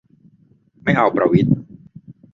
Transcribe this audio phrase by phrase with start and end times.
[0.83, 1.49] ไม่เอาประวิตร